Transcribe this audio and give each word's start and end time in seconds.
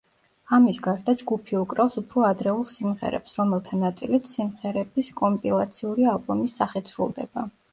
ამის 0.57 0.77
გარდა, 0.85 1.13
ჯგუფი 1.19 1.57
უკრავს 1.59 1.97
უფრო 2.01 2.23
ადრეულ 2.29 2.65
სიმღერებს, 2.71 3.37
რომელთა 3.41 3.79
ნაწილიც 3.83 4.33
სიმღერების 4.35 5.13
კომპილაციური 5.23 6.09
ალბომის 6.15 6.57
სახით 6.63 6.95
სრულდება. 6.95 7.47